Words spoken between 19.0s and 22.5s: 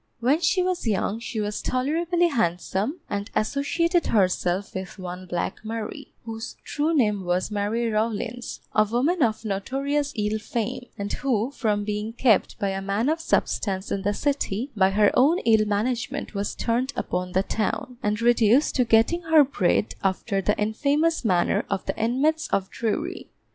her bread after the infamous manner of the inmates